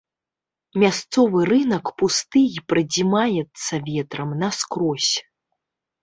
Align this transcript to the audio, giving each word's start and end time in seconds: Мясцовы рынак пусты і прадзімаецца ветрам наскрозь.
Мясцовы 0.83 1.41
рынак 1.49 1.91
пусты 2.01 2.41
і 2.59 2.63
прадзімаецца 2.73 3.73
ветрам 3.89 4.29
наскрозь. 4.45 5.11